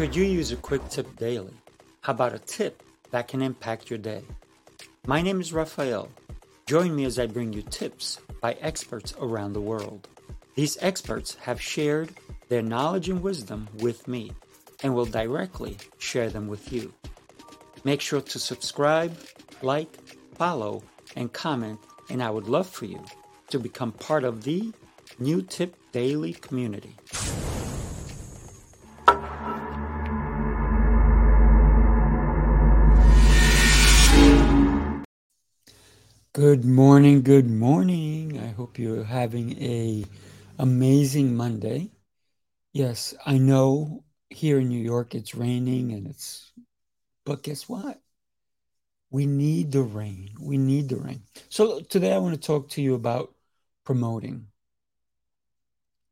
[0.00, 1.52] Could you use a quick tip daily?
[2.00, 4.22] How about a tip that can impact your day?
[5.06, 6.08] My name is Rafael.
[6.64, 10.08] Join me as I bring you tips by experts around the world.
[10.54, 12.14] These experts have shared
[12.48, 14.32] their knowledge and wisdom with me
[14.82, 16.94] and will directly share them with you.
[17.84, 19.14] Make sure to subscribe,
[19.60, 19.94] like,
[20.34, 20.82] follow,
[21.14, 23.04] and comment, and I would love for you
[23.50, 24.72] to become part of the
[25.18, 26.96] New Tip Daily community.
[36.40, 38.40] Good morning, good morning.
[38.40, 40.06] I hope you're having a
[40.58, 41.90] amazing Monday.
[42.72, 46.50] Yes, I know here in New York it's raining and it's
[47.26, 48.00] but guess what?
[49.10, 50.30] We need the rain.
[50.40, 51.24] We need the rain.
[51.50, 53.34] So today I want to talk to you about
[53.84, 54.46] promoting.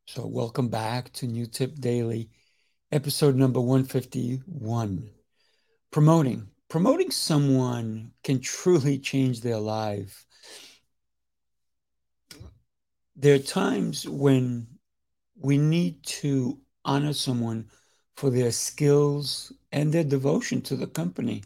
[0.08, 2.28] So welcome back to New Tip Daily,
[2.92, 5.08] episode number 151.
[5.90, 10.26] Promoting promoting someone can truly change their life.
[13.20, 14.68] There are times when
[15.34, 17.68] we need to honor someone
[18.16, 21.42] for their skills and their devotion to the company.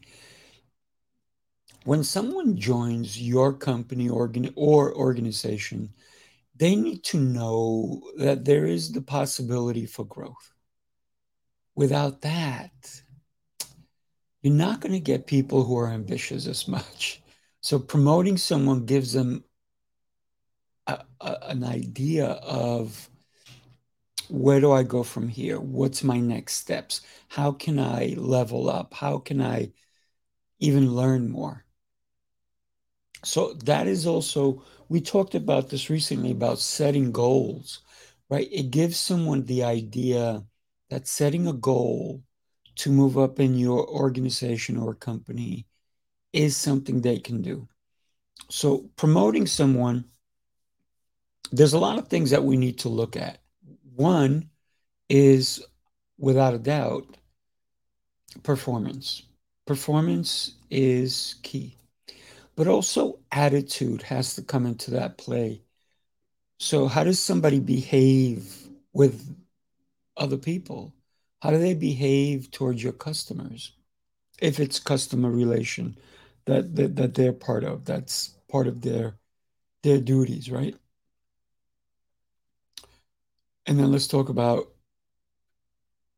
[1.84, 5.94] When someone joins your company organ- or organization,
[6.54, 10.52] they need to know that there is the possibility for growth.
[11.74, 13.02] Without that,
[14.42, 17.22] you're not going to get people who are ambitious as much.
[17.62, 19.44] So promoting someone gives them
[21.22, 23.08] an idea of
[24.28, 25.60] where do I go from here?
[25.60, 27.02] What's my next steps?
[27.28, 28.94] How can I level up?
[28.94, 29.72] How can I
[30.58, 31.64] even learn more?
[33.24, 37.80] So that is also, we talked about this recently about setting goals,
[38.28, 38.48] right?
[38.50, 40.44] It gives someone the idea
[40.90, 42.22] that setting a goal
[42.76, 45.66] to move up in your organization or company
[46.32, 47.68] is something they can do.
[48.50, 50.04] So, promoting someone,
[51.52, 53.38] there's a lot of things that we need to look at.
[53.94, 54.50] One
[55.08, 55.64] is,
[56.18, 57.06] without a doubt,
[58.42, 59.22] performance.
[59.66, 61.76] Performance is key,
[62.56, 65.62] but also attitude has to come into that play.
[66.58, 69.36] So, how does somebody behave with
[70.16, 70.94] other people?
[71.42, 73.72] How do they behave towards your customers?
[74.40, 75.96] If it's customer relation
[76.46, 79.16] that, that, that they're part of, that's part of their
[79.82, 80.76] their duties, right?
[83.66, 84.72] And then let's talk about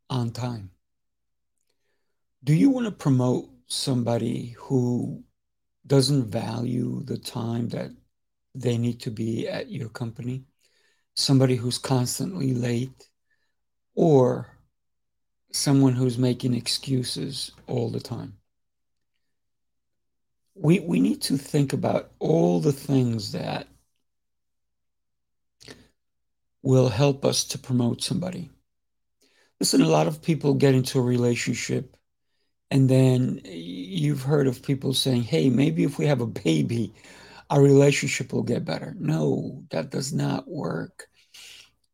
[0.09, 0.71] on time.
[2.43, 5.23] Do you want to promote somebody who
[5.87, 7.91] doesn't value the time that
[8.55, 10.45] they need to be at your company?
[11.15, 13.09] Somebody who's constantly late
[13.95, 14.49] or
[15.53, 18.37] someone who's making excuses all the time.
[20.55, 23.69] We, we need to think about all the things that
[26.65, 28.51] will help us to promote somebody.
[29.61, 31.97] Listen, a lot of people get into a relationship
[32.71, 36.93] and then you've heard of people saying, hey, maybe if we have a baby,
[37.51, 38.97] our relationship will get better.
[38.99, 41.07] No, that does not work.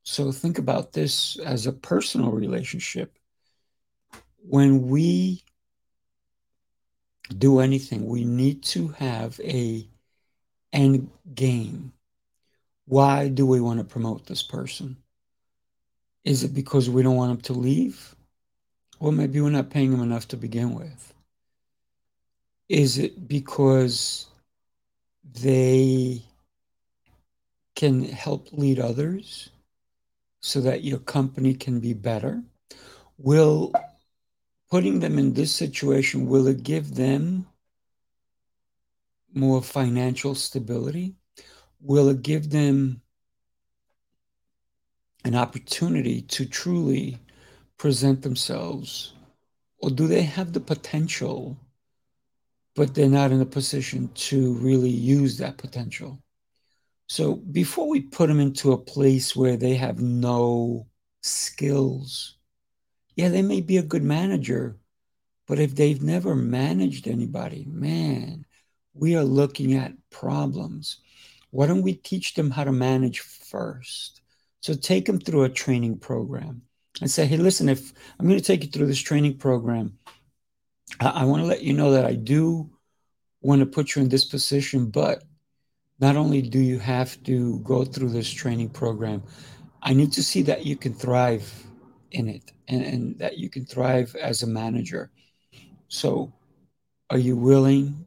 [0.04, 3.18] So think about this as a personal relationship
[4.42, 5.44] when we
[7.36, 9.88] do anything, we need to have a
[10.72, 11.92] end game.
[12.90, 14.96] Why do we want to promote this person?
[16.24, 18.16] Is it because we don't want them to leave?
[18.98, 21.14] Or maybe we're not paying them enough to begin with.
[22.68, 24.26] Is it because
[25.22, 26.20] they
[27.76, 29.50] can help lead others
[30.40, 32.42] so that your company can be better?
[33.18, 33.70] Will
[34.68, 37.46] putting them in this situation, will it give them
[39.32, 41.14] more financial stability?
[41.80, 43.00] Will it give them
[45.24, 47.18] an opportunity to truly
[47.78, 49.14] present themselves?
[49.78, 51.56] Or do they have the potential,
[52.76, 56.22] but they're not in a position to really use that potential?
[57.08, 60.86] So before we put them into a place where they have no
[61.22, 62.36] skills,
[63.16, 64.78] yeah, they may be a good manager,
[65.48, 68.44] but if they've never managed anybody, man,
[68.94, 70.98] we are looking at problems.
[71.50, 74.22] Why don't we teach them how to manage first?
[74.60, 76.62] So take them through a training program
[77.00, 79.98] and say, hey, listen, if I'm going to take you through this training program,
[81.00, 82.70] I, I want to let you know that I do
[83.42, 85.24] want to put you in this position, but
[85.98, 89.22] not only do you have to go through this training program,
[89.82, 91.50] I need to see that you can thrive
[92.10, 95.10] in it and, and that you can thrive as a manager.
[95.88, 96.32] So,
[97.08, 98.06] are you willing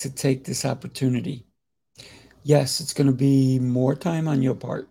[0.00, 1.46] to take this opportunity?
[2.42, 4.88] Yes, it's going to be more time on your part.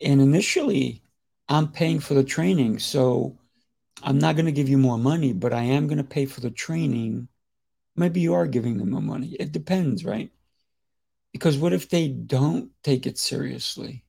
[0.00, 1.02] And initially,
[1.48, 2.78] I'm paying for the training.
[2.78, 3.36] So,
[4.02, 6.40] I'm not going to give you more money, but I am going to pay for
[6.40, 7.28] the training.
[7.96, 9.36] Maybe you are giving them more money.
[9.40, 10.30] It depends, right?
[11.32, 14.04] Because what if they don't take it seriously?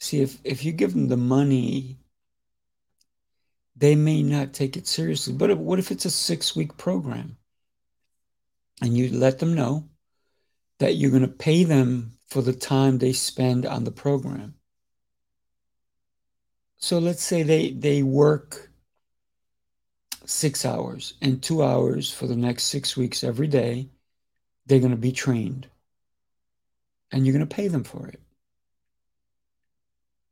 [0.00, 1.98] See, if, if you give them the money,
[3.76, 5.34] they may not take it seriously.
[5.34, 7.36] But what if it's a six week program
[8.80, 9.88] and you let them know
[10.78, 14.54] that you're going to pay them for the time they spend on the program?
[16.78, 18.70] So let's say they, they work
[20.24, 23.88] six hours and two hours for the next six weeks every day.
[24.66, 25.68] They're going to be trained
[27.10, 28.20] and you're going to pay them for it.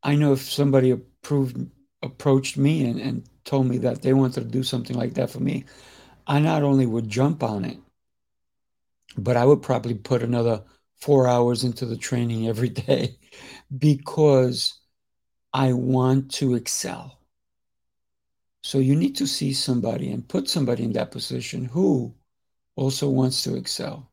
[0.03, 1.69] I know if somebody approved,
[2.03, 5.41] approached me and, and told me that they wanted to do something like that for
[5.41, 5.65] me,
[6.27, 7.79] I not only would jump on it,
[9.17, 10.63] but I would probably put another
[10.97, 13.19] four hours into the training every day
[13.79, 14.81] because
[15.53, 17.21] I want to excel.
[18.63, 22.15] So you need to see somebody and put somebody in that position who
[22.75, 24.11] also wants to excel.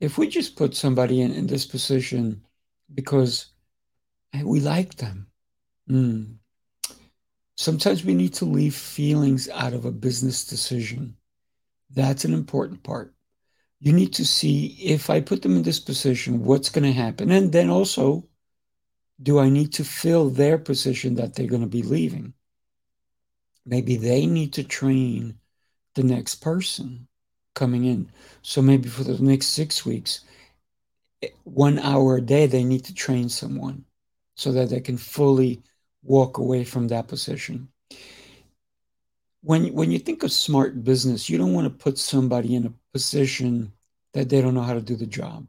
[0.00, 2.42] If we just put somebody in, in this position
[2.94, 3.46] because
[4.44, 5.26] we like them.
[5.90, 6.36] Mm.
[7.56, 11.16] Sometimes we need to leave feelings out of a business decision.
[11.90, 13.14] That's an important part.
[13.80, 17.30] You need to see if I put them in this position, what's going to happen?
[17.30, 18.28] And then also,
[19.22, 22.34] do I need to fill their position that they're going to be leaving?
[23.64, 25.38] Maybe they need to train
[25.94, 27.06] the next person
[27.54, 28.10] coming in.
[28.42, 30.24] So maybe for the next six weeks,
[31.22, 33.84] eh, one hour a day, they need to train someone
[34.36, 35.62] so that they can fully
[36.02, 37.68] walk away from that position.
[39.48, 42.74] When, when you think of smart business, you don't want to put somebody in a
[42.92, 43.72] position
[44.12, 45.46] that they don't know how to do the job.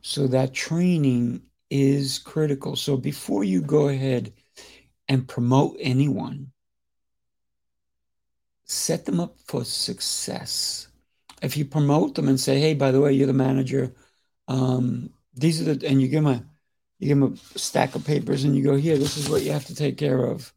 [0.00, 2.74] So that training is critical.
[2.74, 4.32] So before you go ahead
[5.08, 6.52] and promote anyone,
[8.64, 10.88] set them up for success.
[11.42, 13.94] If you promote them and say, hey, by the way, you're the manager,
[14.48, 16.42] um, these are the, and you give them a,
[16.98, 19.52] you give them a stack of papers and you go, here, this is what you
[19.52, 20.50] have to take care of.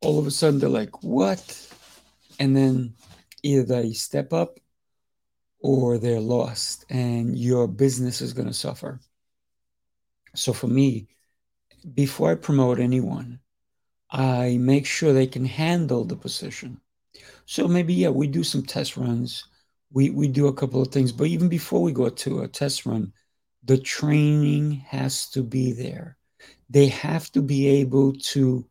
[0.00, 1.68] All of a sudden, they're like, what?
[2.38, 2.94] And then
[3.42, 4.58] either they step up
[5.60, 9.00] or they're lost and your business is going to suffer.
[10.34, 11.08] So for me,
[11.94, 13.40] before I promote anyone,
[14.10, 16.80] I make sure they can handle the position.
[17.46, 19.44] So maybe, yeah, we do some test runs.
[19.92, 22.86] We, we do a couple of things, but even before we go to a test
[22.86, 23.12] run,
[23.64, 26.16] the training has to be there.
[26.70, 28.64] They have to be able to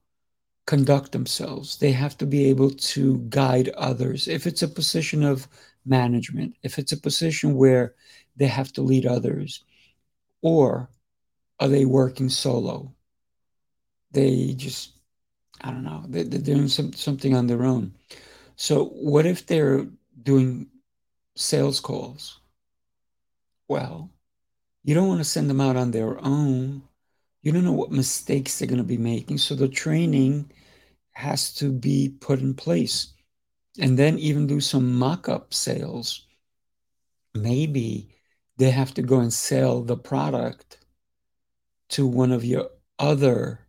[0.70, 1.78] conduct themselves.
[1.78, 4.28] They have to be able to guide others.
[4.28, 5.48] If it's a position of
[5.84, 7.96] management, if it's a position where
[8.38, 9.64] they have to lead others,
[10.44, 10.88] or
[11.60, 12.94] are they working solo?
[14.12, 14.92] They just,
[15.62, 17.96] I don't know, they, are doing some, something on their own.
[18.56, 19.88] So, what if they're
[20.22, 20.68] doing
[21.36, 22.42] sales calls?
[23.68, 24.12] Well,
[24.84, 26.84] you don't want to send them out on their own.
[27.42, 29.40] You don't know what mistakes they're going to be making.
[29.40, 30.52] So the training
[31.20, 33.14] has to be put in place.
[33.80, 36.28] And then even do some mock up sales.
[37.34, 38.10] Maybe
[38.58, 40.78] they have to go and sell the product
[41.90, 43.60] to one of your other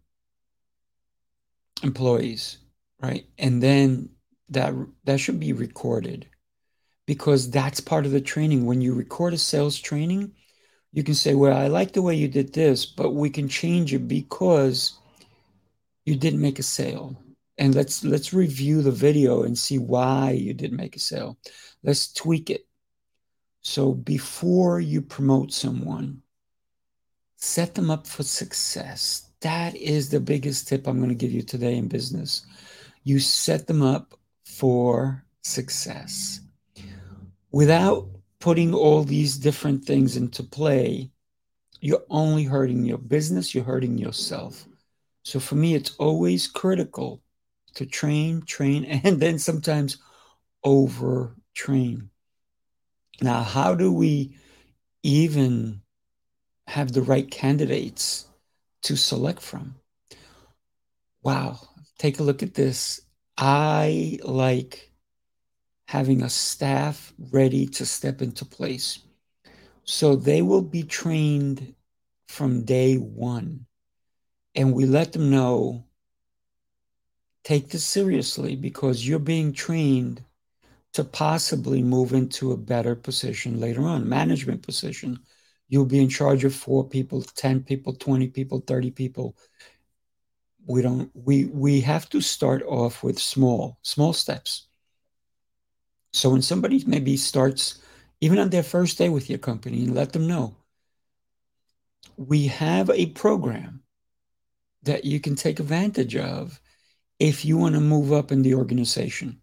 [1.83, 2.59] employees,
[3.01, 3.27] right?
[3.39, 4.11] And then
[4.49, 6.29] that that should be recorded
[7.07, 8.67] because that's part of the training.
[8.67, 10.33] When you record a sales training,
[10.93, 13.95] you can say, well, I like the way you did this, but we can change
[13.95, 14.99] it because
[16.05, 17.17] you didn't make a sale.
[17.61, 21.37] And let's let's review the video and see why you didn't make a sale.
[21.83, 22.67] Let's tweak it.
[23.61, 26.23] So before you promote someone,
[27.37, 29.29] set them up for success.
[29.43, 32.47] That is the biggest tip I'm going to give you today in business.
[33.05, 34.15] You set them up
[34.47, 36.41] for success.
[37.53, 41.11] Without putting all these different things into play,
[41.83, 44.67] you're only hurting your business, you're hurting yourself.
[45.25, 47.21] So for me, it's always critical
[47.75, 49.99] to train, train, and then sometimes
[50.65, 52.11] over train.
[53.23, 54.37] Now, how do we
[55.03, 55.83] even
[56.69, 58.27] have the right candidates
[58.83, 59.77] to select from?
[61.23, 61.61] Wow,
[61.99, 63.01] take a look at this.
[63.37, 64.91] I like
[65.89, 69.01] having a staff ready to step into place.
[69.85, 71.75] So they will be trained
[72.29, 73.67] from day one.
[74.55, 75.85] and we let them know
[77.45, 80.23] take this seriously because you're being trained
[80.93, 85.19] to possibly move into a better position later on, management position.
[85.69, 89.37] You'll be in charge of four people, 10 people, 20 people, 30 people.
[90.67, 94.67] We don't we we have to start off with small, small steps.
[96.13, 97.81] So when somebody maybe starts
[98.21, 100.57] even on their first day with your company, and let them know
[102.17, 103.83] we have a program
[104.83, 106.61] that you can take advantage of
[107.21, 109.41] if you want to move up in the organization.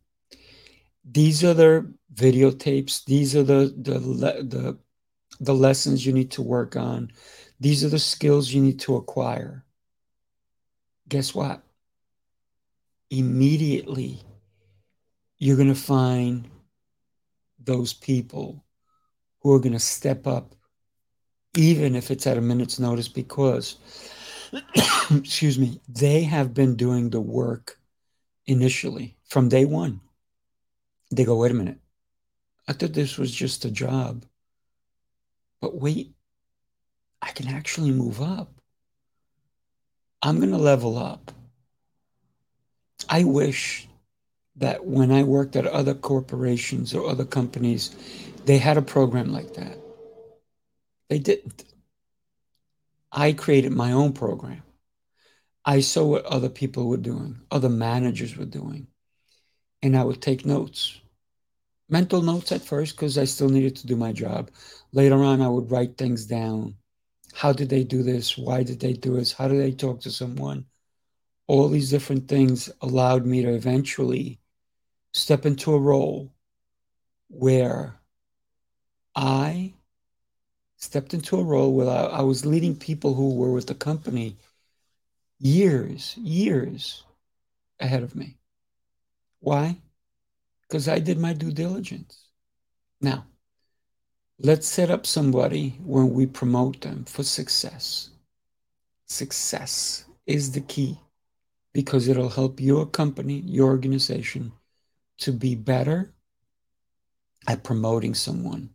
[1.10, 3.06] These are the videotapes.
[3.06, 4.78] These are the the the
[5.40, 7.12] the lessons you need to work on.
[7.60, 9.64] These are the skills you need to acquire.
[11.08, 11.62] Guess what?
[13.10, 14.20] Immediately,
[15.38, 16.50] you're going to find
[17.60, 18.66] those people
[19.40, 20.56] who are going to step up,
[21.56, 23.78] even if it's at a minute's notice, because
[25.12, 27.80] excuse me, they have been doing the work
[28.46, 30.02] initially from day one.
[31.12, 31.80] They go, wait a minute.
[32.68, 34.26] I thought this was just a job.
[35.62, 36.14] But wait,
[37.22, 38.50] I can actually move up.
[40.22, 41.32] I'm going to level up.
[43.10, 43.88] I wish
[44.58, 47.96] that when I worked at other corporations or other companies,
[48.46, 49.78] they had a program like that.
[51.10, 51.64] They didn't.
[53.12, 54.64] I created my own program.
[55.66, 58.88] I saw what other people were doing, other managers were doing,
[59.82, 61.00] and I would take notes.
[61.90, 64.52] Mental notes at first because I still needed to do my job.
[64.92, 66.76] Later on, I would write things down.
[67.34, 68.38] How did they do this?
[68.38, 69.32] Why did they do this?
[69.32, 70.66] How did they talk to someone?
[71.48, 74.40] All these different things allowed me to eventually
[75.14, 76.34] step into a role
[77.30, 78.00] where
[79.16, 79.74] I
[80.78, 84.38] stepped into a role where I, I was leading people who were with the company
[85.40, 87.04] years, years
[87.80, 88.38] ahead of me.
[89.40, 89.78] Why?
[90.62, 92.30] Because I did my due diligence.
[93.02, 93.26] Now,
[94.40, 98.10] let's set up somebody when we promote them for success.
[99.08, 101.00] Success is the key
[101.74, 104.52] because it'll help your company, your organization
[105.20, 106.14] to be better
[107.48, 108.70] at promoting someone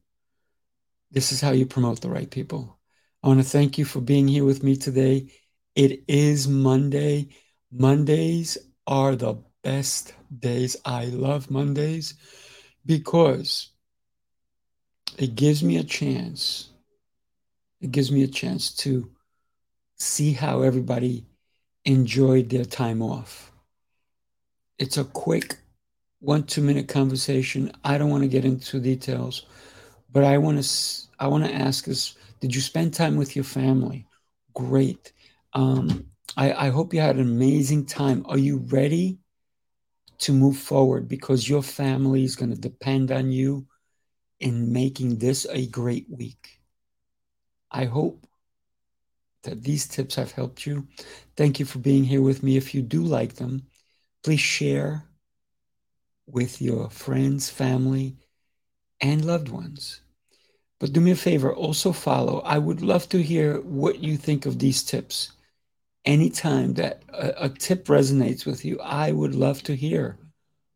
[1.13, 2.79] this is how you promote the right people.
[3.23, 5.29] I want to thank you for being here with me today.
[5.77, 7.29] It is Monday.
[7.71, 10.77] Mondays are the best days.
[10.85, 12.15] I love Mondays
[12.85, 13.69] because
[15.19, 16.71] it gives me a chance.
[17.81, 19.11] It gives me a chance to
[19.97, 21.27] see how everybody
[21.85, 23.53] enjoyed their time off.
[24.79, 25.59] It's a quick
[26.21, 27.71] one, two minute conversation.
[27.85, 29.45] I don't want to get into details
[30.13, 33.45] but I want to I want to ask us: Did you spend time with your
[33.45, 34.07] family?
[34.55, 35.13] Great.
[35.55, 38.25] Um, I, I hope you had an amazing time.
[38.27, 39.19] Are you ready
[40.19, 41.09] to move forward?
[41.09, 43.67] Because your family is going to depend on you
[44.41, 46.61] in making this a great week.
[47.71, 48.27] I hope
[49.43, 50.87] that these tips have helped you.
[51.37, 52.57] Thank you for being here with me.
[52.57, 53.67] If you do like them,
[54.23, 55.05] please share
[56.27, 58.17] with your friends, family,
[59.03, 60.01] and loved ones.
[60.79, 62.41] But do me a favor, also follow.
[62.41, 65.33] I would love to hear what you think of these tips.
[66.05, 70.19] Anytime that a, a tip resonates with you, I would love to hear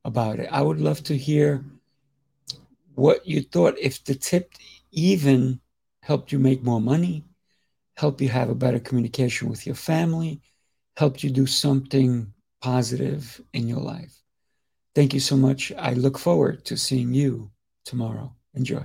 [0.04, 0.48] about it.
[0.52, 1.64] I would love to hear
[2.94, 4.52] what you thought if the tip
[4.92, 5.60] even
[6.02, 7.24] helped you make more money,
[7.96, 10.40] helped you have a better communication with your family,
[10.96, 14.22] helped you do something positive in your life.
[14.94, 15.72] Thank you so much.
[15.76, 17.50] I look forward to seeing you
[17.86, 18.34] tomorrow.
[18.54, 18.84] Enjoy.